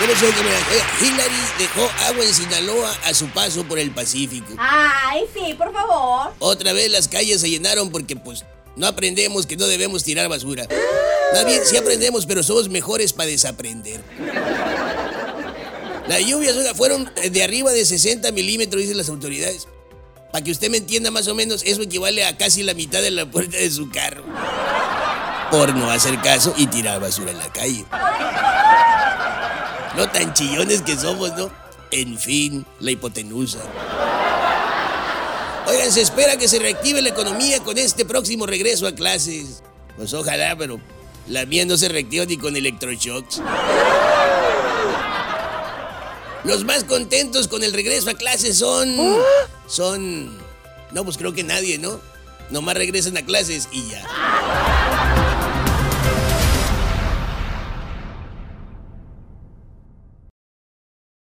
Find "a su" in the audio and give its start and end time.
3.04-3.28